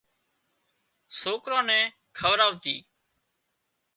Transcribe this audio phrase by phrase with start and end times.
[1.19, 1.85] سوڪران نين
[2.17, 2.77] کوَراَتي